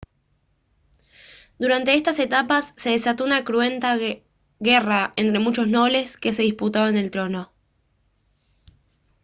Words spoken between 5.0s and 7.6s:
entre muchos nobles que se disputaban el trono